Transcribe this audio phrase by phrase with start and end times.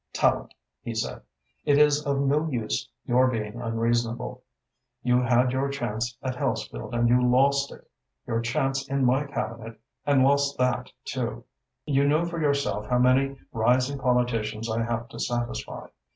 [0.15, 0.49] "Tallente,"
[0.81, 1.21] he said,
[1.63, 4.41] "it is of no use your being unreasonable.
[5.03, 7.87] You had your chance at Hellesfield and you lost it;
[8.25, 11.43] your chance in my Cabinet and lost that too.
[11.85, 15.85] You know for yourself how many rising politicians I have to satisfy.